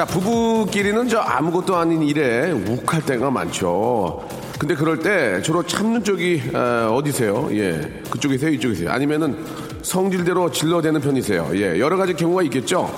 [0.00, 4.26] 자 부부끼리는 저 아무것도 아닌 일에 욱할 때가 많죠.
[4.58, 7.50] 근데 그럴 때 주로 참는 쪽이 어, 어디세요?
[7.52, 8.50] 예 그쪽이세요?
[8.50, 8.90] 이쪽이세요?
[8.90, 9.36] 아니면은
[9.82, 11.50] 성질대로 질러대는 편이세요?
[11.52, 12.90] 예 여러 가지 경우가 있겠죠.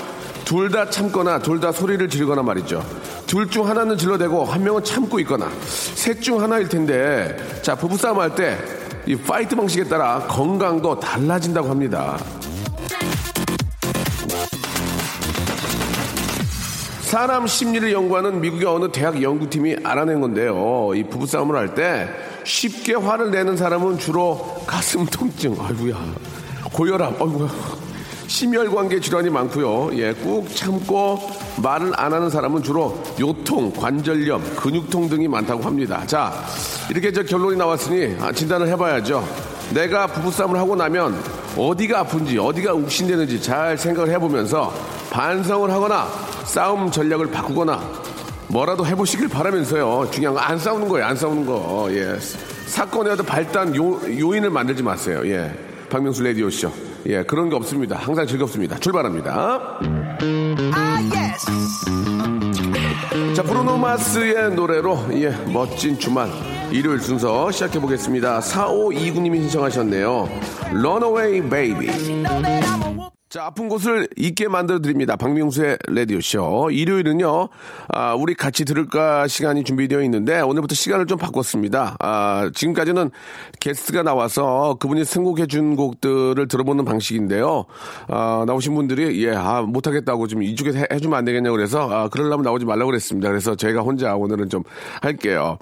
[0.45, 2.81] 둘 다 참거나 둘 다 소리를 지르거나 말이죠.
[3.27, 8.37] 둘 중 하나는 질러대고 한 명은 참고 있거나 셋 중 하나일 텐데 자 부부싸움 할
[8.37, 8.57] 때
[9.05, 12.17] 이 fight 방식에 따라 건강도 달라진다고 합니다.
[17.13, 20.93] 사람 심리를 연구하는 미국의 어느 대학 연구팀이 알아낸 건데요.
[20.95, 22.09] 이 부부싸움을 할 때
[22.45, 25.95] 쉽게 화를 내는 사람은 주로 가슴 통증, 아이고야,
[26.73, 27.51] 고혈압, 아이고야,
[28.29, 29.91] 심혈관계 질환이 많고요.
[29.99, 31.19] 예, 꾹 참고
[31.63, 36.03] 말을 안 하는 사람은 주로 요통, 관절염, 근육통 등이 많다고 합니다.
[36.07, 36.33] 자,
[36.89, 39.23] 이렇게 저 결론이 나왔으니 아, 진단을 해봐야죠.
[39.75, 41.23] 내가 부부싸움을 하고 나면
[41.59, 44.73] 어디가 아픈지, 어디가 욱신되는지 잘 생각을 해보면서
[45.11, 47.81] 반성을 하거나 싸움 전략을 바꾸거나
[48.49, 50.09] 뭐라도 해보시길 바라면서요.
[50.11, 51.07] 중요한 건 안 싸우는 거예요.
[51.07, 51.89] 안 싸우는 거.
[51.91, 52.19] 예.
[53.13, 55.23] 어떤 발단 요, 요인을 만들지 마세요.
[55.25, 55.53] 예.
[55.89, 56.71] 박명수 레디오 쇼.
[57.07, 57.23] 예.
[57.23, 57.97] 그런 게 없습니다.
[57.97, 58.79] 항상 즐겁습니다.
[58.79, 59.79] 출발합니다.
[63.35, 66.31] 자, 브루노 마스의 노래로, 예, 멋진 주말.
[66.71, 68.41] 일요일 순서 시작해 보겠습니다.
[68.41, 70.29] 4529님이 신청하셨네요.
[70.71, 71.89] Runaway Baby.
[73.33, 75.17] 자, 아픈 곳을 잊게 만들어 드립니다.
[75.17, 76.69] 박명수의 라디오쇼.
[76.71, 77.49] 일요일은요,
[77.89, 81.97] 아, 우리 같이 들을까 시간이 준비되어 있는데, 오늘부터 시간을 좀 바꿨습니다.
[81.99, 83.11] 아, 지금까지는
[83.59, 87.65] 게스트가 나와서 그분이 선곡해 준 곡들을 들어보는 방식인데요.
[88.09, 92.43] 아, 나오신 분들이, 예, 아, 못하겠다고 좀 이쪽에서 해, 해주면 안 되겠냐고 그래서, 아, 그러려면
[92.43, 93.31] 나오지 말라고 그랬습니다.
[93.31, 94.63] 그래서 저희가 혼자 오늘은 좀
[95.01, 95.57] 할게요.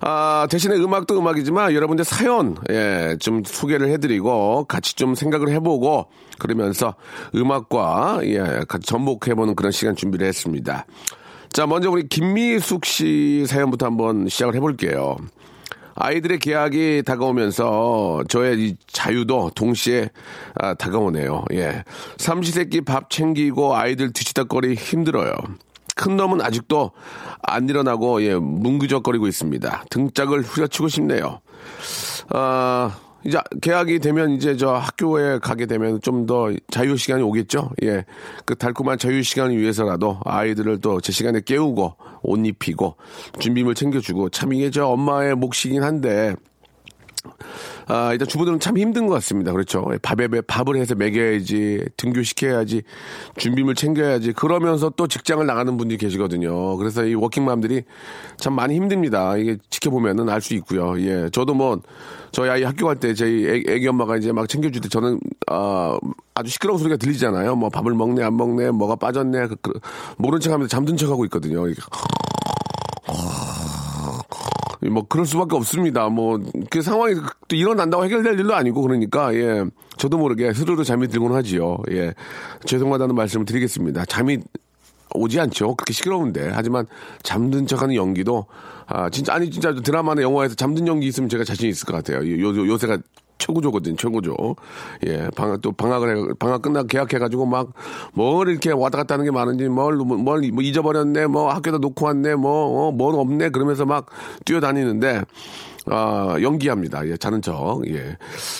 [0.00, 6.06] 아, 대신에 음악도 음악이지만 여러분들 사연, 예, 좀 소개를 해드리고 같이 좀 생각을 해보고
[6.38, 6.94] 그러면서
[7.34, 10.86] 음악과, 예, 같이 접목해보는 그런 시간 준비를 했습니다.
[11.52, 15.16] 자, 먼저 우리 김미숙 씨 사연부터 한번 시작을 해볼게요.
[15.96, 20.08] 아이들의 계약이 다가오면서 저의 이 자유도 동시에
[20.54, 21.44] 아, 다가오네요.
[21.52, 21.84] 예.
[22.16, 25.34] 삼시세끼 밥 챙기고 아이들 뒤치다거리 힘들어요.
[26.00, 26.92] 큰 놈은 아직도
[27.42, 29.84] 안 일어나고 예, 뭉그적거리고 있습니다.
[29.90, 31.40] 등짝을 후려치고 싶네요.
[32.30, 37.72] 아, 이제 계약이 되면 이제 저 학교에 가게 되면 좀 더 자유 시간이 오겠죠.
[37.82, 38.06] 예.
[38.46, 42.96] 그 달콤한 자유 시간을 위해서라도 아이들을 또 제 시간에 깨우고 옷 입히고
[43.38, 46.34] 준비물 챙겨주고 참 이게 저 엄마의 몫이긴 한데
[47.86, 49.52] 아, 일단 주부들은 참 힘든 것 같습니다.
[49.52, 49.90] 그렇죠.
[50.02, 52.82] 밥에 밥을 해서 먹여야지, 등교시켜야지,
[53.36, 54.32] 준비물 챙겨야지.
[54.32, 56.76] 그러면서 또 직장을 나가는 분들이 계시거든요.
[56.76, 57.82] 그래서 이 워킹맘들이
[58.36, 59.36] 참 많이 힘듭니다.
[59.36, 60.98] 이게 지켜보면은 알 수 있고요.
[61.00, 61.28] 예.
[61.30, 61.80] 저도 뭐,
[62.32, 65.98] 저희 아이 학교 갈 때 저희 애, 애기 엄마가 이제 막 챙겨줄 때 저는, 아,
[66.34, 67.56] 아주 시끄러운 소리가 들리잖아요.
[67.56, 69.48] 뭐 밥을 먹네, 안 먹네, 뭐가 빠졌네.
[69.48, 69.72] 그, 그,
[70.16, 71.68] 모른 척 하면서 잠든 척 하고 있거든요.
[71.68, 71.82] 이게.
[74.88, 76.08] 뭐 그럴 수밖에 없습니다.
[76.08, 76.38] 뭐
[76.70, 77.14] 그 상황이
[77.48, 79.64] 또 일어난다고 해결될 일도 아니고 그러니까 예
[79.96, 81.78] 저도 모르게 스르르 잠이 들곤 하지요.
[81.90, 82.14] 예
[82.64, 84.04] 죄송하다는 말씀을 드리겠습니다.
[84.06, 84.38] 잠이
[85.14, 85.74] 오지 않죠.
[85.74, 86.86] 그렇게 시끄러운데 하지만
[87.22, 88.46] 잠든 척하는 연기도
[88.86, 92.18] 아 진짜 아니 진짜 드라마나 영화에서 잠든 연기 있으면 제가 자신 있을 것 같아요.
[92.18, 92.98] 요, 요 요새가
[93.40, 94.36] 최고조거든, 최고조.
[95.06, 97.72] 예, 방학, 또 방학을 해, 방학 끝나고 계약해가지고 막,
[98.12, 102.36] 뭘 이렇게 왔다 갔다 하는 게 많은지, 뭘, 뭘, 뭐 잊어버렸네, 뭐 학교에다 놓고 왔네,
[102.36, 104.06] 뭐, 어, 뭘 없네, 그러면서 막
[104.44, 105.22] 뛰어다니는데,
[105.86, 107.06] 아, 연기합니다.
[107.08, 107.82] 예, 자는 척.
[107.88, 108.16] 예.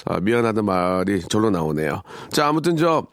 [0.06, 2.00] 아, 미안하단 말이 절로 나오네요.
[2.30, 3.06] 자, 아무튼 저,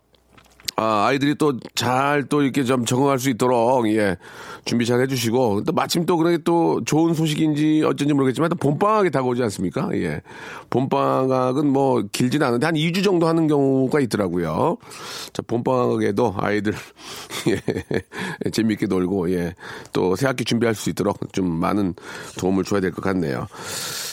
[0.80, 4.16] 아, 아이들이 또 잘 또 이렇게 좀 적응할 수 있도록, 예,
[4.64, 9.42] 준비 잘 해주시고, 또 마침 또 그렇게 또 좋은 소식인지 어쩐지 모르겠지만, 또 봄방학이 다가오지
[9.44, 9.90] 않습니까?
[9.94, 10.22] 예.
[10.70, 14.78] 봄방학은 뭐 길지는 않은데 한 2주 정도 하는 경우가 있더라고요.
[15.34, 16.74] 자, 봄방학에도 아이들,
[18.46, 19.56] 예, 재미있게 놀고, 예,
[19.94, 21.96] 또 새학기 준비할 수 있도록 좀 많은
[22.38, 23.48] 도움을 줘야 될 것 같네요.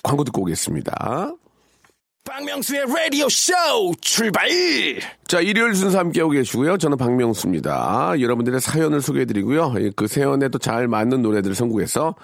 [0.03, 1.35] 광고 듣고 오겠습니다.
[2.25, 3.53] 박명수의 라디오 쇼
[4.01, 4.49] 출발!
[5.35, 6.79] 자, 일요일 순서 함께하고 계시고요.
[6.79, 8.15] 저는 박명수입니다.
[8.21, 9.75] 여러분들의 사연을 소개해드리고요.
[9.81, 12.15] 예, 그 사연에 또 잘 맞는 노래들을 선곡해서,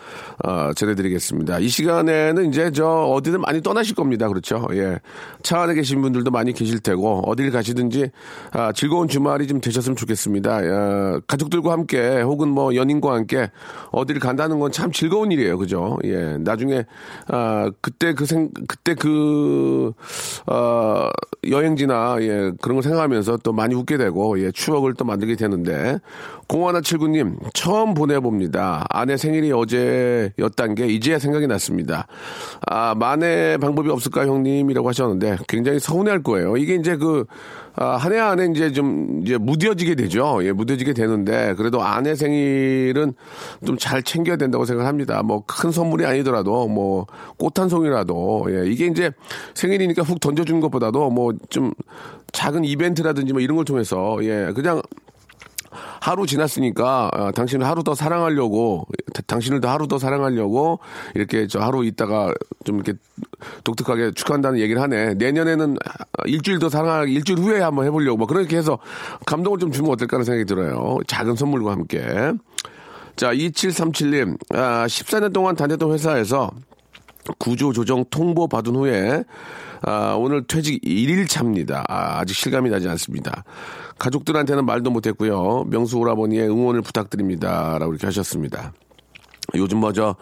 [0.45, 1.59] 어, 전해드리겠습니다.
[1.59, 4.29] 이 시간에는 이제 저 어디든 많이 떠나실 겁니다.
[4.29, 4.65] 그렇죠.
[4.75, 5.01] 예.
[5.43, 8.11] 차 안에 계신 분들도 많이 계실 테고, 어딜 가시든지,
[8.53, 10.59] 아, 즐거운 주말이 좀 되셨으면 좋겠습니다.
[10.59, 13.51] 어, 가족들과 함께, 혹은 뭐 연인과 함께
[13.91, 15.59] 어디를 간다는 건 참 즐거운 일이에요.
[15.59, 15.99] 그죠.
[16.05, 16.37] 예.
[16.39, 16.85] 나중에,
[17.27, 19.93] 아, 그때 그 생, 그때 그,
[20.47, 21.09] 어,
[21.51, 25.99] 여행지나, 예, 그런 걸 생각 하면서 또 많이 웃게 되고, 예, 추억을 또 만들게 되는데,
[26.49, 28.87] 0179님, 처음 보내봅니다.
[28.91, 32.07] 아내 생일이 어제였단 게 이제야 생각이 났습니다.
[32.67, 36.57] 아, 만회 방법이 없을까, 형님이라고 하셨는데, 굉장히 서운해할 거예요.
[36.57, 37.25] 이게 이제 그,
[37.83, 40.41] 아, 한 해 안에 이제 좀, 이제 무뎌지게 되죠.
[40.43, 43.15] 예, 무뎌지게 되는데, 그래도 아내 생일은
[43.67, 45.23] 좀 잘 챙겨야 된다고 생각합니다.
[45.23, 47.07] 뭐, 큰 선물이 아니더라도, 뭐,
[47.39, 49.11] 꽃 한 송이라도, 예, 이게 이제
[49.55, 51.73] 생일이니까 훅 던져주는 것보다도 뭐, 좀
[52.33, 54.83] 작은 이벤트라든지 뭐 이런 걸 통해서, 예, 그냥
[56.01, 60.81] 하루 지났으니까 어, 당신을 하루 더 사랑하려고 다- 당신을 더 하루 더 사랑하려고
[61.15, 62.33] 이렇게 저 하루 있다가
[62.65, 62.95] 좀 이렇게
[63.65, 65.15] 독특하게 축하한다는 얘기를 하네.
[65.15, 65.77] 내년에는
[66.27, 68.79] 일주일 더 사랑하기 일주일 후에 한번 해보려고 뭐 그렇게 해서
[69.27, 70.99] 감동을 좀 주면 어떨까 하는 생각이 들어요.
[71.07, 72.01] 작은 선물과 함께.
[73.17, 76.51] 자, 2737님, 아, 14년 동안 다녔던 회사에서
[77.39, 79.25] 구조 조정 통보 받은 후에
[79.83, 81.85] 아, 오늘 퇴직 1일 차입니다.
[81.89, 83.45] 아, 직 실감이 나지 않습니다.
[83.99, 85.65] 가족들한테는 말도 못했고요.
[85.69, 87.79] 명수 오라버니의 응원을 부탁드립니다.
[87.79, 88.73] 라고 이렇게 하셨습니다.
[89.55, 90.17] 요즘 뭐저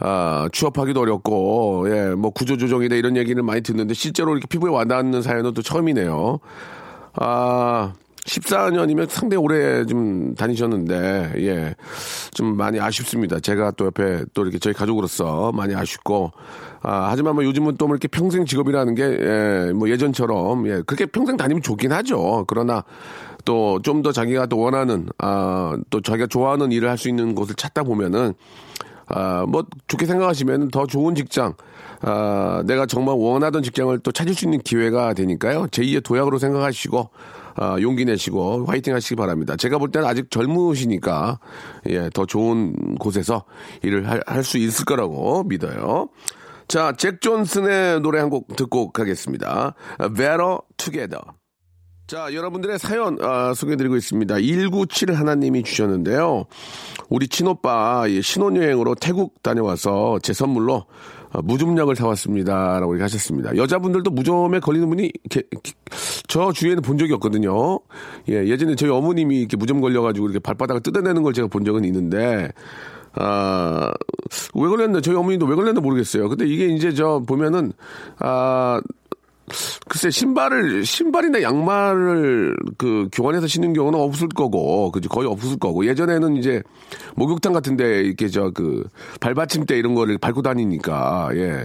[0.00, 5.54] 아, 취업하기도 어렵고 예, 뭐 구조조정이다 이런 얘기를 많이 듣는데 실제로 이렇게 피부에 와닿는 사연은
[5.54, 6.40] 또 처음이네요.
[7.16, 7.92] 아,
[8.24, 11.74] 14년이면 상당히 오래 좀 다니셨는데, 예,
[12.32, 13.38] 좀 많이 아쉽습니다.
[13.38, 16.32] 제가 또 옆에 또 이렇게 저희 가족으로서 많이 아쉽고,
[16.82, 21.36] 아, 하지만 뭐 요즘은 또뭐 이렇게 평생 직업이라는 게, 예, 뭐 예전처럼, 예, 그렇게 평생
[21.36, 22.44] 다니면 좋긴 하죠.
[22.46, 22.84] 그러나
[23.44, 27.54] 또 좀 더 자기가 또 원하는, 아, 또 자기가 좋아하는 일을 할 수 있는 곳을
[27.54, 28.34] 찾다 보면은,
[29.06, 31.54] 아, 뭐, 좋게 생각하시면 더 좋은 직장,
[32.00, 35.66] 아, 내가 정말 원하던 직장을 또 찾을 수 있는 기회가 되니까요.
[35.66, 37.10] 제2의 도약으로 생각하시고,
[37.56, 39.56] 아, 용기 내시고 화이팅 하시기 바랍니다.
[39.56, 41.38] 제가 볼 때는 아직 젊으시니까,
[41.90, 43.44] 예, 더 좋은 곳에서
[43.82, 46.08] 일을 할 수 있을 거라고 믿어요.
[46.66, 49.74] 자, 잭 존슨의 노래 한 곡 듣고 가겠습니다.
[50.16, 51.20] Better Together.
[52.06, 54.34] 자, 여러분들의 사연 아, 소개해드리고 있습니다.
[54.34, 56.44] 197 하나님이 주셨는데요.
[57.08, 60.84] 우리 친오빠 예, 신혼여행으로 태국 다녀와서 제 선물로
[61.30, 62.78] 아, 무좀약을 사왔습니다.
[62.78, 63.56] 라고 이렇게 하셨습니다.
[63.56, 65.48] 여자분들도 무좀에 걸리는 분이 이렇게,
[66.28, 67.80] 저 주위에는 본 적이 없거든요.
[68.28, 72.50] 예, 예전에 저희 어머님이 이렇게 무좀 걸려가지고 이렇게 발바닥을 뜯어내는 걸 제가 본 적은 있는데,
[73.14, 73.92] 아,
[74.54, 76.28] 왜 걸렸나, 저희 어머님도 왜 걸렸나 모르겠어요.
[76.28, 77.72] 근데 이게 이제 저 보면은,
[78.18, 78.80] 아,
[79.88, 85.86] 글쎄 신발을 신발이나 양말을 그 교환해서 신는 경우는 없을 거고 그지 거의 없을 거고.
[85.86, 86.62] 예전에는 이제
[87.16, 88.84] 목욕탕 같은데 이렇게 저 그
[89.20, 91.64] 발받침대 이런 거를 밟고 다니니까 예.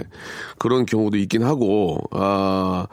[0.57, 1.99] 그런 경우도 있긴 하고.
[2.11, 2.87] 아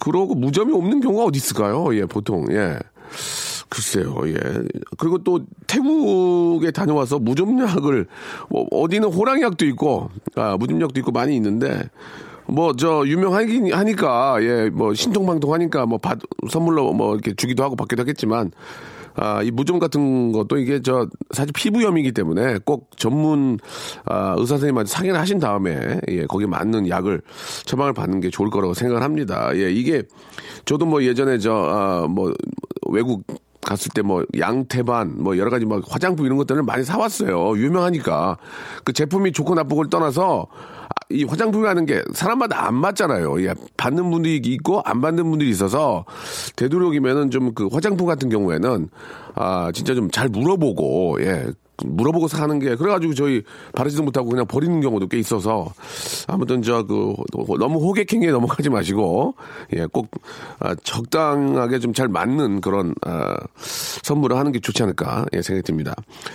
[0.00, 1.94] 그러고 무점이 없는 경우가 어디 있을까요?
[1.94, 2.78] 예 보통 예.
[3.68, 4.34] 글쎄요, 예.
[4.96, 8.06] 그리고 또 태국에 다녀와서 무좀약을
[8.48, 11.82] 뭐 어디는 호랑이약도 있고 아 무좀약도 있고 많이 있는데
[12.48, 16.18] 뭐 저 유명하긴 하니까 예 뭐 신통방통 하니까 뭐 받,
[16.50, 18.50] 선물로 뭐 이렇게 주기도 하고 받기도 하겠지만
[19.18, 23.58] 아, 이 무좀 같은 것도 이게 저 사실 피부염이기 때문에 꼭 전문
[24.04, 27.22] 아, 의사 선생님한테 상의를 하신 다음에 예, 거기에 맞는 약을
[27.64, 29.50] 처방을 받는 게 좋을 거라고 생각을 합니다.
[29.54, 30.02] 예, 이게
[30.66, 32.34] 저도 뭐 예전에 저 아, 뭐
[32.90, 33.24] 외국
[33.66, 37.58] 갔을 때 뭐 양태반 뭐 여러 가지 막 화장품 이런 것들을 많이 사왔어요.
[37.58, 38.38] 유명하니까
[38.84, 43.42] 그 제품이 좋고 나쁘고를 떠나서 아, 이 화장품이라는 게 사람마다 안 맞잖아요.
[43.44, 46.04] 예, 받는 분들이 있고 안 받는 분들이 있어서
[46.56, 48.88] 되도록이면은 좀 그 화장품 같은 경우에는
[49.34, 51.46] 아 진짜 좀 잘 물어보고 예
[51.84, 53.42] 물어보고 사는 게 그래가지고 저희
[53.74, 55.72] 바르지도 못하고 그냥 버리는 경우도 꽤 있어서
[56.26, 57.14] 아무튼 저 그
[57.58, 59.34] 너무 호객행위에 넘어가지 마시고
[59.74, 60.08] 예꼭
[60.60, 65.94] 아, 적당하게 좀 잘 맞는 그런 아, 선물을 하는 게 좋지 않을까 예, 생각이 듭니다.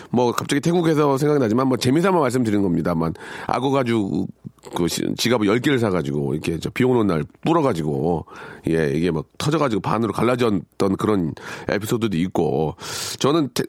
[0.09, 3.13] 뭐 갑자기 태국에서 생각이 나지만 뭐 재미삼아 말씀드리는 겁니다만
[3.45, 4.27] 악어 가지고
[4.75, 8.25] 그 시- 지갑을 10개를 사가지고 이렇게 저비 오는 날 불어가지고
[8.69, 11.33] 예 이게 막 터져가지고 반으로 갈라졌던 그런
[11.67, 12.75] 에피소드도 있고
[13.19, 13.63] 저는 태,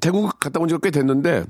[0.00, 1.44] 태국 갔다 온 지가 꽤 됐는데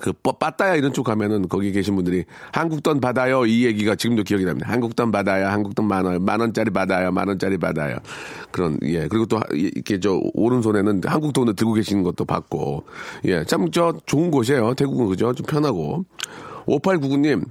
[0.00, 4.22] 그 빠- 빠따야 이런 쪽 가면은 거기 계신 분들이 한국 돈 받아요 이 얘기가 지금도
[4.22, 4.66] 기억이 납니다.
[4.70, 7.98] 한국 돈 받아요, 한국 돈만 원, 만 원짜리 받아요, 만 원짜리 받아요.
[8.50, 12.84] 그런 예 그리고 또 하- 이렇게 저 오른손에는 한국 돈을 들고 계시는 것도 봤고
[13.26, 14.72] 예참 저 좋은 곳이에요.
[14.76, 15.34] 태국은 그죠?
[15.34, 16.06] 좀 편하고
[16.66, 17.44] 5899님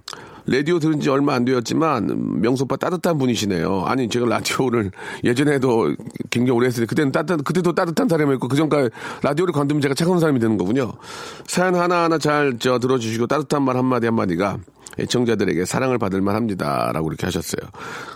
[0.48, 3.84] 라디오 들은 지 얼마 안 되었지만 명소빠 따뜻한 분이시네요.
[3.86, 4.92] 아니 제가 라디오를
[5.24, 5.94] 예전에도
[6.30, 8.90] 굉장히 오래 했을 때 그때는 따뜻 그때도 따뜻한 사람이었고 그전까지
[9.24, 10.94] 라디오를 건드면 제가 차가운 사람이 되는 거군요.
[11.46, 14.58] 사연 하나하나 잘 저 들어주시고 따뜻한 말 한마디 한마디가
[15.00, 17.62] 애청자들에게 사랑을 받을 만합니다 라고 이렇게 하셨어요.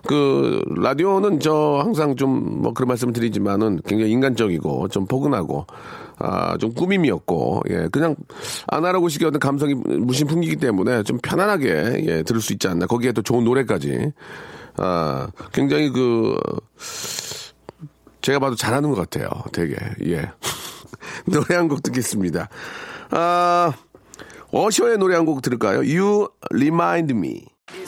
[0.07, 5.67] 그 라디오는 저 항상 좀 뭐 그런 말씀을 드리지만은 굉장히 인간적이고 좀 포근하고
[6.17, 8.15] 아, 좀 꾸밈이었고, 예, 그냥
[8.67, 12.85] 아날로그식의 어떤 감성이 무심 풍기기 때문에 좀 편안하게, 예, 들을 수 있지 않나.
[12.87, 14.11] 거기에 또 좋은 노래까지.
[14.77, 16.37] 아, 굉장히 그,
[18.21, 19.29] 제가 봐도 잘하는 것 같아요.
[19.51, 20.31] 되게, 예.
[21.31, 22.49] 노래 한 곡 듣겠습니다.
[23.11, 23.73] 아,
[24.51, 25.79] 어셔의 노래 한 곡 들을까요?
[25.79, 27.45] You Remind Me.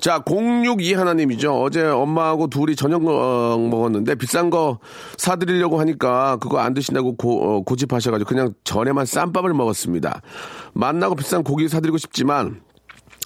[0.00, 1.60] 자, 062 하나님이죠.
[1.60, 4.78] 어제 엄마하고 둘이 저녁 어, 먹었는데 비싼 거
[5.16, 10.22] 사드리려고 하니까 그거 안 드신다고 고, 어, 집하셔가지고 그냥 전에만 쌈밥을 먹었습니다.
[10.72, 12.60] 만나고 비싼 고기 사드리고 싶지만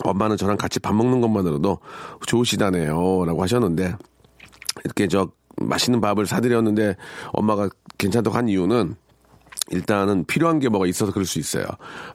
[0.05, 1.79] 엄마는 저랑 같이 밥 먹는 것만으로도
[2.27, 3.25] 좋으시다네요.
[3.27, 3.95] 라고 하셨는데
[4.85, 6.97] 이렇게 저 맛있는 밥을 사드렸는데
[7.33, 8.97] 엄마가 괜찮다고 한 이유는
[9.71, 11.67] 일단은 필요한 게 뭐가 있어서 그럴 수 있어요.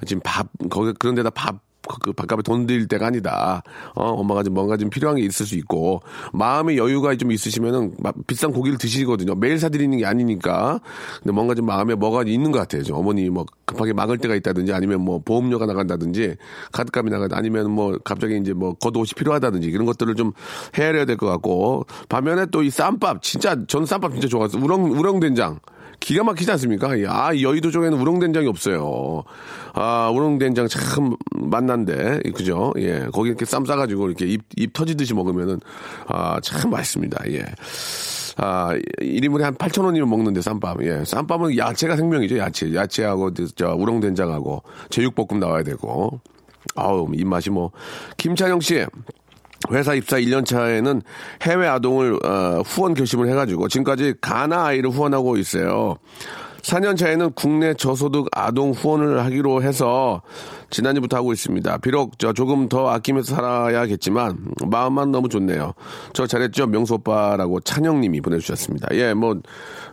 [0.06, 1.62] 지금 밥, 거기, 그런 데다 밥,
[2.02, 3.64] 그 밥값에 돈 들일 때가 아니다.
[3.96, 6.02] 어, 엄마가 좀 뭔가 좀 필요한 게 있을 수 있고,
[6.34, 9.36] 마음의 여유가 좀 있으시면은 마- 비싼 고기를 드시거든요.
[9.36, 10.82] 매일 사드리는 게 아니니까.
[11.24, 12.84] 근데 뭔가 좀 마음에 뭐가 있는 것 같아요.
[12.84, 16.36] 좀 어머니 뭐 급하게 막을 때가 있다든지 아니면 뭐 보험료가 나간다든지
[16.74, 20.34] 카드값이 나간다 아니면 뭐 갑자기 이제 뭐 겉옷이 필요하다든지 이런 것들을 좀
[20.78, 25.20] 헤아려야 될 것 같고, 반면에 또 이 쌈밥, 진짜, 저는 쌈밥 진짜 좋아해서 우렁, 우렁
[25.22, 25.60] 된장.
[26.00, 26.92] 기가 막히지 않습니까?
[27.08, 29.24] 아, 이 여의도 쪽에는 우렁된장이 없어요.
[29.74, 32.74] 아, 우렁된장 참 맛난데, 그죠?
[32.78, 33.08] 예.
[33.12, 35.60] 거기 이렇게 쌈 싸가지고 이렇게 입, 입 터지듯이 먹으면은,
[36.08, 37.32] 아, 참 맛있습니다.
[37.32, 37.46] 예.
[38.38, 40.84] 아, 1인분에 한 8,000원이면 먹는데, 쌈밥.
[40.84, 41.04] 예.
[41.06, 42.74] 쌈밥은 야채가 생명이죠, 야채.
[42.74, 46.22] 야채하고, 저, 우렁된장하고, 제육볶음 나와야 되고.
[46.76, 47.72] 아우, 입맛이 뭐.
[48.18, 48.86] 김찬영 씨.
[49.72, 51.02] 회사 입사 1년 차에는
[51.42, 55.98] 해외 아동을 어, 후원 결심을 해가지고 지금까지 가나 아이를 후원하고 있어요.
[56.62, 60.22] 4년 차에는 국내 저소득 아동 후원을 하기로 해서
[60.70, 61.78] 지난주부터 하고 있습니다.
[61.80, 65.74] 비록 저 조금 더 아끼면서 살아야겠지만 마음만 너무 좋네요.
[66.14, 68.90] 저 잘했죠 명수 오빠라고 찬영님이 보내주셨습니다.
[68.94, 69.36] 예, 뭐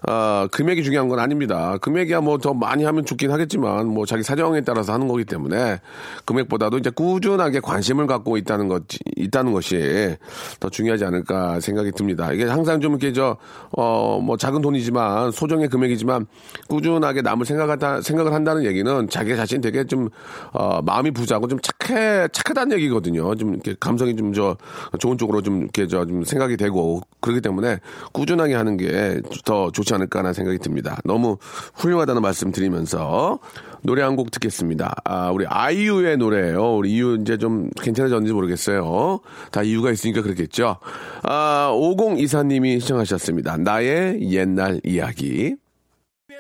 [0.07, 1.79] 아, 금액이 중요한 건 아닙니다.
[1.79, 5.81] 금액이야 뭐 더 많이 하면 좋긴 하겠지만 뭐 자기 사정에 따라서 하는 거기 때문에
[6.27, 8.83] 금액보다도 이제 꾸준하게 관심을 갖고 있다는 것
[9.17, 10.17] 있다는 것이
[10.61, 12.33] 더 중요하지 않을까 생각이 듭니다.
[12.33, 13.37] 이게 항상 좀 이렇게 저
[13.77, 16.27] 어 뭐 작은 돈이지만 소정의 금액이지만
[16.69, 20.09] 꾸준하게 남을 생각한다 생각을 한다는 얘기는 자기 자신 되게 좀
[20.53, 23.35] 어, 마음이 부자고 좀 착해 착하다는 얘기거든요.
[23.35, 24.57] 좀 이렇게 감성이 좀 저
[24.99, 27.79] 좋은 쪽으로 좀 이렇게 저 좀 생각이 되고 그렇기 때문에
[28.13, 30.99] 꾸준하게 하는 게 더 좋지 않을까라는 생각이 듭니다.
[31.05, 31.37] 너무
[31.75, 33.39] 훌륭하다는 말씀 드리면서
[33.83, 34.95] 노래 한 곡 듣겠습니다.
[35.05, 36.77] 아, 우리 아이유의 노래예요.
[36.77, 39.21] 우리 이유 이제 좀 괜찮아졌는지 모르겠어요.
[39.51, 40.77] 다 이유가 있으니까 그렇겠죠.
[41.23, 43.57] 아, 5024님이 시청하셨습니다.
[43.59, 45.57] 나의 옛날 이야기.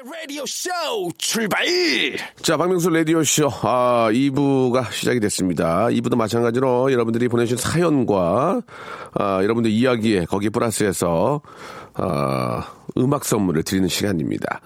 [0.03, 0.71] 라디오 쇼
[1.19, 1.65] 출발
[2.43, 5.87] 자, 박명수 라디오 쇼, 아, 2부가 시작이 됐습니다.
[5.87, 8.63] 2부도 마찬가지로 여러분들이 보내주신 사연과,
[9.13, 11.43] 아, 여러분들 이야기에 거기에 플러스해서,
[11.95, 14.61] 아, 음악 선물을 드리는 시간입니다.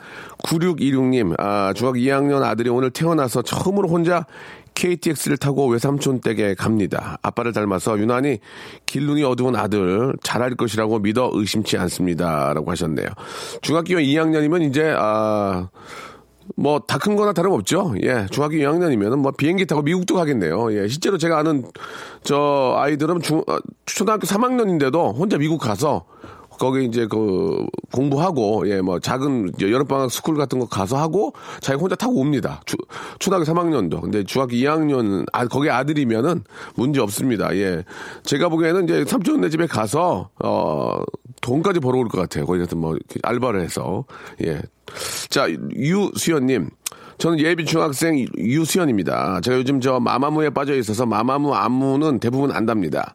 [0.44, 4.24] 9626님, 아, 중학 2학년 아들이 오늘 태어나서 처음으로 혼자
[4.78, 7.18] KTX를 타고 외삼촌 댁에 갑니다.
[7.22, 8.38] 아빠를 닮아서 유난히
[8.86, 12.52] 길눈이 어두운 아들 잘할 것이라고 믿어 의심치 않습니다.
[12.54, 13.08] 라고 하셨네요.
[13.60, 15.68] 중학교 2학년이면 이제, 아,
[16.56, 17.94] 뭐 다 큰 거나 다름없죠.
[18.04, 20.72] 예, 중학교 2학년이면은 뭐 비행기 타고 미국도 가겠네요.
[20.72, 21.64] 예, 실제로 제가 아는
[22.22, 26.06] 저 아이들은 중 어, 초등학교 3학년인데도 혼자 미국 가서
[26.58, 31.94] 거기 이제 그 공부하고 예 뭐 작은 여름방학 스쿨 같은 거 가서 하고 자기 혼자
[31.96, 32.60] 타고 옵니다.
[32.66, 32.76] 주,
[33.18, 36.44] 초등학교 3학년도 근데 중학교 2학년 아 거기 아들이면은
[36.76, 37.54] 문제 없습니다.
[37.56, 37.84] 예
[38.24, 40.94] 제가 보기에는 이제 삼촌네 집에 가서 어
[41.40, 42.46] 돈까지 벌어올 것 같아요.
[42.46, 44.04] 거기 가서 뭐 알바를 해서
[44.44, 44.60] 예
[45.28, 46.70] 자 유수연님.
[47.18, 49.40] 저는 예비 중학생 유수연입니다.
[49.42, 53.14] 제가 요즘 저 마마무에 빠져 있어서 마마무 안무는 대부분 안답니다.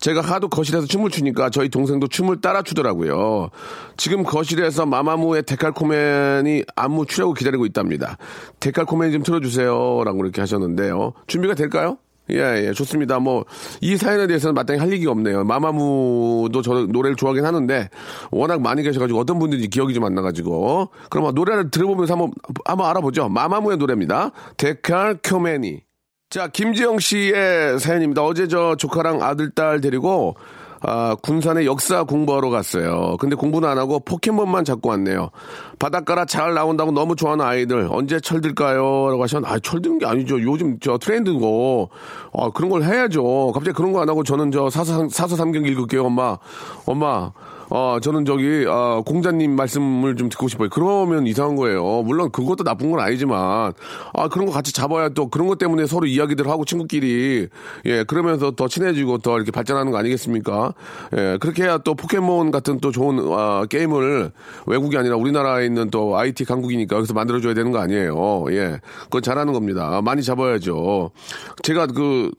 [0.00, 3.50] 제가 하도 거실에서 춤을 추니까 저희 동생도 춤을 따라 추더라고요.
[3.96, 8.16] 지금 거실에서 마마무의 데칼코멘이 안무 추려고 기다리고 있답니다.
[8.60, 10.02] 데칼코멘 좀 틀어주세요.
[10.04, 11.12] 라고 이렇게 하셨는데요.
[11.26, 11.98] 준비가 될까요?
[12.32, 13.18] 예, 예, 좋습니다.
[13.18, 13.44] 뭐,
[13.80, 15.42] 이 사연에 대해서는 마땅히 할 얘기가 없네요.
[15.42, 17.90] 마마무도 저 노래를 좋아하긴 하는데,
[18.30, 22.30] 워낙 많이 계셔가지고 어떤 분들인지 기억이 좀 안 나가지고, 그럼 노래를 들어보면서 한번,
[22.64, 23.28] 한번 알아보죠.
[23.28, 24.30] 마마무의 노래입니다.
[24.56, 25.80] 데칼 쿄메니.
[26.30, 28.22] 자, 김지영 씨의 사연입니다.
[28.22, 30.36] 어제 저 조카랑 아들, 딸 데리고,
[30.80, 33.16] 아, 군산에 역사 공부하러 갔어요.
[33.18, 35.30] 근데 공부는 안 하고 포켓몬만 잡고 왔네요.
[35.80, 39.08] 바닷가라 잘 나온다고 너무 좋아하는 아이들 언제 철들까요?
[39.10, 40.40] 라고 하셨는데 아, 철드는 게 아니죠.
[40.40, 41.90] 요즘 저 트렌드고
[42.32, 43.50] 아, 그런 걸 해야죠.
[43.52, 46.38] 갑자기 그런 거 안 하고 저는 저 사서 사서 삼경 읽을게요, 엄마.
[46.86, 47.32] 엄마.
[47.70, 50.68] 어, 저는 저기, 어, 공자님 말씀을 좀 듣고 싶어요.
[50.70, 52.02] 그러면 이상한 거예요.
[52.02, 53.72] 물론 그것도 나쁜 건 아니지만,
[54.12, 57.48] 아, 그런 거 같이 잡아야 또 그런 것 때문에 서로 이야기들 하고 친구끼리,
[57.84, 60.74] 예, 그러면서 더 친해지고 더 이렇게 발전하는 거 아니겠습니까?
[61.16, 64.32] 예, 그렇게 해야 또 포켓몬 같은 또 좋은, 아, 게임을
[64.66, 68.46] 외국이 아니라 우리나라에 있는 또 IT 강국이니까 여기서 만들어줘야 되는 거 아니에요.
[68.50, 70.02] 예, 그건 잘하는 겁니다.
[70.02, 71.12] 많이 잡아야죠.
[71.62, 72.32] 제가 그,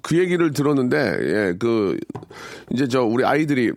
[0.00, 1.98] 그 얘기를 들었는데, 예, 그,
[2.72, 3.72] 이제 저 우리 아이들이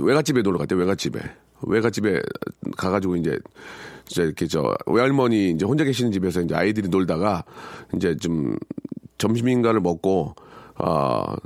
[0.00, 1.20] 외갓집에 놀러 갔대, 외갓집에.
[1.62, 2.20] 외갓집에
[2.76, 3.38] 가가지고 이제,
[4.08, 7.44] 이제 이렇게 저 외할머니 이제 혼자 계시는 집에서 이제 아이들이 놀다가
[7.94, 8.56] 이제 좀
[9.18, 10.34] 점심인가를 먹고,
[10.76, 11.36] 아,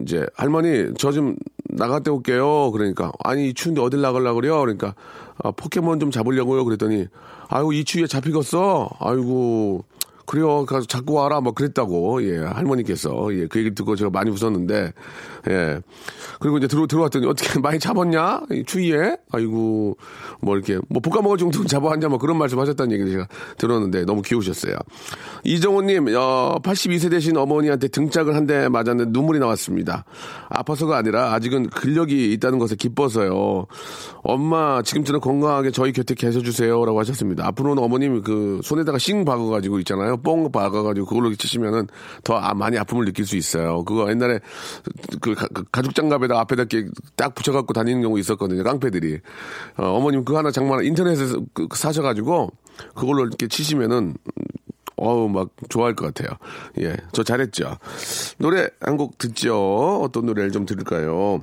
[0.00, 1.36] 이제 할머니 저 좀
[1.72, 2.70] 나갔다 올게요.
[2.72, 4.58] 그러니까 아니 이 추운데 어딜 나가려고 그래요?
[4.60, 4.94] 그러니까
[5.38, 6.64] 아, 포켓몬 좀 잡으려고요.
[6.64, 7.06] 그랬더니
[7.48, 8.90] 아이고 이 추위에 잡히겠어.
[8.98, 9.84] 아이고
[10.30, 10.64] 그래요.
[10.64, 11.40] 가서 잡고 와라.
[11.40, 12.22] 뭐 그랬다고.
[12.22, 13.34] 예, 할머니께서.
[13.34, 14.92] 예, 그 얘기 듣고 제가 많이 웃었는데,
[15.48, 15.80] 예.
[16.38, 18.42] 그리고 이제 들어, 들어왔더니 어떻게 많이 잡았냐?
[18.52, 19.16] 이 추위에?
[19.32, 19.96] 아이고,
[20.40, 22.06] 뭐 이렇게, 뭐 볶아 먹을 정도는 잡아왔냐?
[22.06, 23.26] 뭐 그런 말씀 하셨다는 얘기를 제가
[23.58, 24.76] 들었는데 너무 귀여우셨어요.
[25.42, 30.04] 이정호님, 어, 82세 되신 어머니한테 등짝을 한 대 맞았는데 눈물이 나왔습니다.
[30.48, 33.66] 아파서가 아니라 아직은 근력이 있다는 것에 기뻐서요.
[34.22, 36.84] 엄마, 지금처럼 건강하게 저희 곁에 계셔주세요.
[36.84, 37.46] 라고 하셨습니다.
[37.48, 40.19] 앞으로는 어머님 그 손에다가 싱 박아가지고 있잖아요.
[40.22, 41.86] 뽕 박아가지고 그걸로 치시면은
[42.24, 43.84] 더 아- 많이 아픔을 느낄 수 있어요.
[43.84, 44.40] 그거 옛날에
[45.20, 48.62] 그 가, 죽 장갑에다 앞에다 이렇게 딱 붙여갖고 다니는 경우 있었거든요.
[48.62, 49.18] 깡패들이.
[49.76, 52.50] 어, 머님 그거 하나 장만 인터넷에서 그- 그 사셔가지고
[52.94, 54.14] 그걸로 이렇게 치시면은
[55.02, 56.36] 어우, 막, 좋아할 것 같아요.
[56.78, 57.78] 예, 저 잘했죠.
[58.36, 60.02] 노래 한 곡 듣죠.
[60.02, 61.40] 어떤 노래를 좀 들을까요?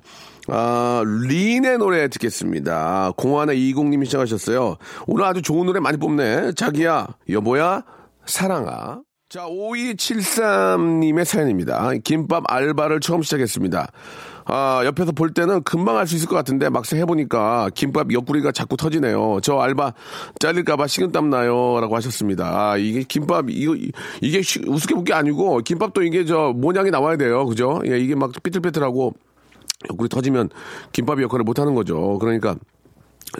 [0.48, 3.14] 아, 린의 노래 듣겠습니다.
[3.18, 4.78] 공화나 이공님이 시작하셨어요.
[5.08, 6.52] 오늘 아주 좋은 노래 많이 뽑네.
[6.54, 7.84] 자기야, 여보야,
[8.28, 9.02] 사랑아.
[9.30, 11.92] 자, 5273님의 사연입니다.
[12.04, 13.92] 김밥 알바를 처음 시작했습니다.
[14.46, 18.78] 아, 옆에서 볼 때는 금방 할 수 있을 것 같은데 막상 해보니까 김밥 옆구리가 자꾸
[18.78, 19.40] 터지네요.
[19.44, 19.94] 저 알바
[20.40, 21.78] 잘릴까봐 식은땀 나요.
[21.82, 22.46] 라고 하셨습니다.
[22.72, 23.76] 아, 이게 김밥, 이거,
[24.22, 27.46] 이게 쉬- 우습게 볼 게 아니고 김밥도 이게 저 모양이 나와야 돼요.
[27.46, 27.82] 그죠?
[27.86, 29.14] 예, 이게 막 삐뚤빼뚤하고
[29.90, 30.50] 옆구리 터지면
[30.94, 32.18] 김밥이 역할을 못 하는 거죠.
[32.20, 32.56] 그러니까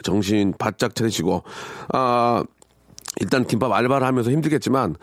[0.02, 1.42] 정신 바짝 차리시고,
[1.94, 2.44] 아,
[3.20, 4.96] 일단 김밥 알바를 하면서 힘들겠지만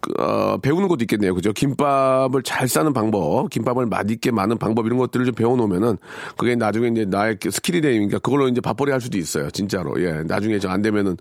[0.00, 1.34] 그, 어, 배우는 것도 있겠네요.
[1.34, 1.52] 그죠?
[1.52, 5.96] 김밥을 잘 싸는 방법, 김밥을 맛있게 많은 방법 이런 것들을 좀 배워 놓으면은
[6.36, 9.48] 그게 나중에 이제 나의 그 스킬이 되니까 그걸로 이제 밥벌이 할 수도 있어요.
[9.50, 10.02] 진짜로.
[10.02, 10.22] 예.
[10.26, 11.18] 나중에 저 안 되면은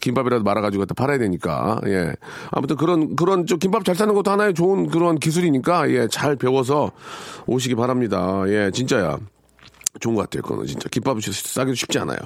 [0.00, 1.80] 김밥이라도 말아 가지고 갖다 팔아야 되니까.
[1.86, 2.12] 예.
[2.50, 6.08] 아무튼 그런 그런 좀 김밥 잘 싸는 것도 하나의 좋은 그런 기술이니까 예.
[6.08, 6.90] 잘 배워서
[7.46, 8.42] 오시기 바랍니다.
[8.48, 8.70] 예.
[8.72, 9.18] 진짜야.
[10.00, 10.42] 좋은 것 같아요.
[10.42, 10.88] 그거는 진짜.
[10.88, 12.18] 김밥을 싸기도 쉽지 않아요.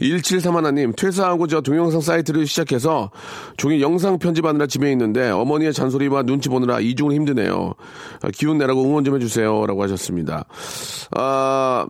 [0.00, 3.10] 1731님, 퇴사하고 저 동영상 사이트를 시작해서
[3.56, 7.74] 종일 영상 편집하느라 집에 있는데 어머니의 잔소리와 눈치 보느라 이중으로 힘드네요.
[8.22, 9.66] 아, 기운 내라고 응원 좀 해주세요.
[9.66, 10.44] 라고 하셨습니다.
[11.12, 11.86] 아,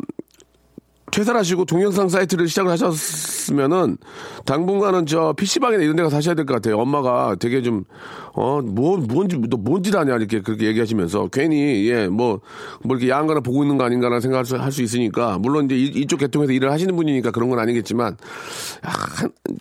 [1.11, 3.97] 퇴사를 하시고 동영상 사이트를 시작을 하셨으면은
[4.47, 6.79] 당분간은 저 PC방이나 이런 데 가서 하셔야 될 것 같아요.
[6.79, 7.85] 엄마가 되게 좀,
[8.33, 12.41] 어, 뭐, 뭔지, 너 뭔짓 하냐 이렇게 그렇게 얘기하시면서 괜히, 예, 뭐,
[12.83, 15.77] 뭐 이렇게 야한 거나 보고 있는 거 아닌가라는 생각을 수- 할 수 있으니까 물론 이제
[15.77, 18.17] 이, 이쪽 계통에서 일을 하시는 분이니까 그런 건 아니겠지만
[18.83, 18.91] 아,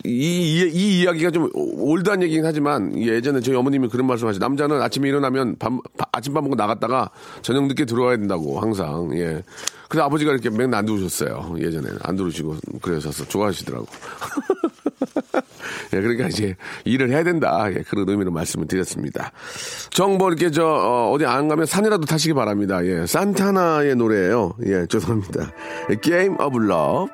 [0.06, 4.44] 이, 이, 이 이야기가 좀 올드한 얘기긴 하지만 예전에 저희 어머님이 그런 말씀 하시죠.
[4.44, 7.10] 남자는 아침에 일어나면 밥, 밥- 아침밥 먹고 나갔다가
[7.42, 9.42] 저녁 늦게 들어와야 된다고 항상, 예.
[9.90, 11.56] 그래서 아버지가 이렇게 맨날 안 들으셨어요.
[11.58, 11.98] 예전에는.
[12.04, 13.88] 안 들으시고 그러셔서 좋아하시더라고.
[15.94, 17.68] 예, 그러니까 이제 일을 해야 된다.
[17.72, 19.32] 예, 그런 의미로 말씀을 드렸습니다.
[19.90, 22.86] 정보 이렇게 저, 어, 디안 가면 산이라도 타시기 바랍니다.
[22.86, 25.52] 예, 산타나의 노래예요 예, 죄송합니다.
[26.02, 27.12] Game of Love.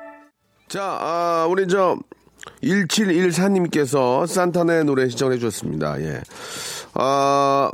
[0.68, 1.96] 자, 아, 우리 저,
[2.62, 5.98] 1714님께서 산타나의 노래 신청해 주셨습니다.
[6.02, 6.20] 예.
[6.94, 7.70] 아,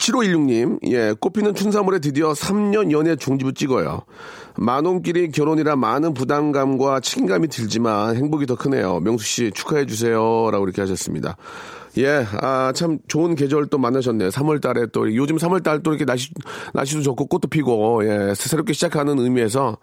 [0.00, 4.02] 7516님, 예, 꽃피는 춘사물에 드디어 3년 연애 종지부 찍어요.
[4.56, 9.00] 만원끼리 결혼이라 많은 부담감과 책임감이 들지만 행복이 더 크네요.
[9.00, 10.50] 명수 씨 축하해 주세요.
[10.50, 11.36] 라고 이렇게 하셨습니다.
[11.98, 14.28] 예, 아, 참 좋은 계절 또 만나셨네요.
[14.30, 16.30] 3월 달에 또, 요즘 3월 달 또 이렇게 날씨,
[16.74, 19.76] 날씨도 좋고 꽃도 피고, 예, 새롭게 시작하는 의미에서,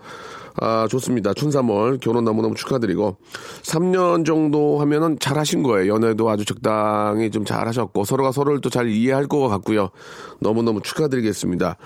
[0.59, 1.33] 아, 좋습니다.
[1.35, 3.17] 춘삼월 결혼 너무너무 축하드리고
[3.61, 5.93] 3년 정도 하면은 잘 하신 거예요.
[5.93, 9.89] 연애도 아주 적당히 좀 잘 하셨고 서로가 서로를 또 잘 이해할 것 같고요.
[10.39, 11.77] 너무너무 축하드리겠습니다.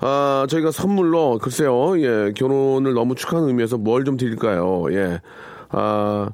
[0.00, 1.98] 아, 저희가 선물로 글쎄요.
[2.00, 4.84] 예, 결혼을 너무 축하하는 의미에서 뭘 좀 드릴까요?
[4.92, 5.20] 예.
[5.70, 6.28] 아,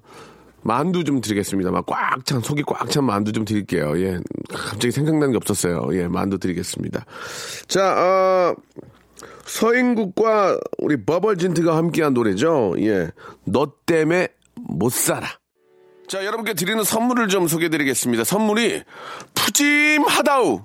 [0.62, 1.70] 만두 좀 드리겠습니다.
[1.70, 3.98] 막 꽉 찬, 속이 꽉 찬 만두 좀 드릴게요.
[4.00, 4.18] 예.
[4.52, 5.88] 갑자기 생각나는 게 없었어요.
[5.92, 7.04] 예, 만두 드리겠습니다.
[7.68, 8.54] 자, 어,
[9.46, 12.74] 서인국과 우리 버벌진트가 함께한 노래죠.
[12.78, 13.10] 예.
[13.44, 15.26] 너 때문에 못 살아.
[16.08, 18.24] 자, 여러분께 드리는 선물을 좀 소개해 드리겠습니다.
[18.24, 18.82] 선물이
[19.34, 20.64] 푸짐하다우.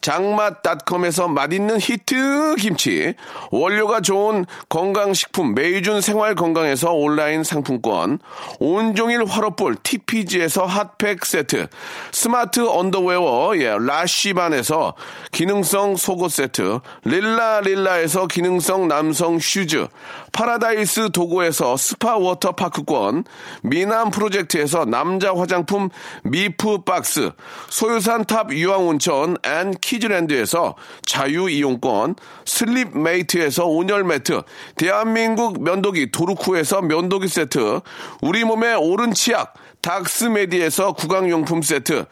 [0.00, 3.14] 장맛닷컴에서 맛있는 히트 김치,
[3.50, 8.18] 원료가 좋은 건강식품 메이준 생활건강에서 온라인 상품권,
[8.58, 11.68] 온종일 화로볼 TPG에서 핫팩 세트,
[12.12, 14.94] 스마트 언더웨어 예, 라쉬반에서
[15.32, 19.88] 기능성 속옷 세트, 릴라 릴라에서 기능성 남성 슈즈,
[20.32, 23.24] 파라다이스 도고에서 스파 워터파크권,
[23.62, 25.88] 미남 프로젝트에서 남자 화장품
[26.22, 27.32] 미프 박스,
[27.68, 30.74] 소요산 탑 유황온천 and 키즈랜드에서
[31.06, 34.42] 자유이용권, 슬립 메이트에서 온열 매트,
[34.76, 37.80] 대한민국 면도기 도루코에서 면도기 세트,
[38.20, 42.04] 우리 몸의 옳은 치약, 닥스메디에서 구강용품 세트,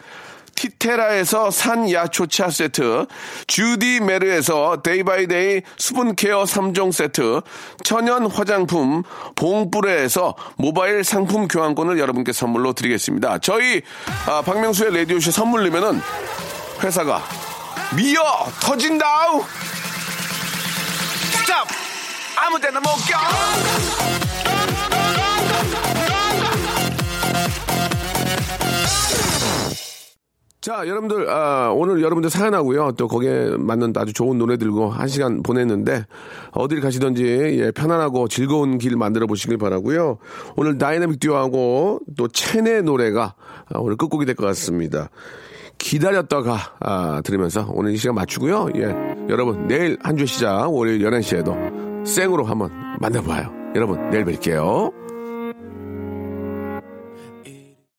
[0.54, 3.04] 티테라에서 산야초차 세트,
[3.46, 7.42] 주디 메르에서 day by day 수분케어 3종 세트,
[7.84, 9.02] 천연 화장품
[9.34, 13.36] 봉뿌레에서 모바일 상품 교환권을 여러분께 선물로 드리겠습니다.
[13.40, 13.82] 저희
[14.26, 16.00] 아, 박명수의 라디오쇼 선물 내면은
[16.82, 17.22] 회사가
[17.94, 18.22] 미어
[18.60, 19.42] 터진다우
[21.32, 21.66] stop
[22.36, 23.16] 아무 데나 못 껴.
[30.60, 32.92] 자, 여러분들, 아, 오늘 여러분들 사연하고요.
[32.98, 36.06] 또 거기에 맞는 아주 좋은 노래 들고 한 시간 보냈는데,
[36.50, 37.22] 어딜 가시든지,
[37.60, 40.18] 예, 편안하고 즐거운 길 만들어 보시길 바라고요
[40.56, 43.34] 오늘 다이나믹 듀오하고 또 첸의 노래가
[43.72, 45.08] 아, 오늘 끝곡이 될 것 같습니다.
[45.78, 48.70] 기다렸다가, 아, 들으면서 오늘 이 시간 마치고요.
[48.76, 48.94] 예.
[49.28, 53.52] 여러분, 내일 한 주 시작, 월요일 11시에도 생으로 한번 만나봐요.
[53.74, 54.92] 여러분, 내일 뵐게요.